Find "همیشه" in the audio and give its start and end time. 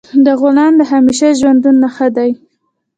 0.91-1.29